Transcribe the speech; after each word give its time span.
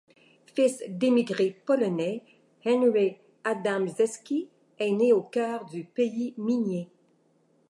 Fils 0.55 0.83
d’émigrés 0.87 1.55
polonais, 1.67 2.23
Henri 2.65 3.17
Adamczewski 3.43 4.49
est 4.79 4.89
né 4.93 5.13
au 5.13 5.21
cœur 5.21 5.63
du 5.65 5.83
pays 5.83 6.33
minier. 6.39 6.89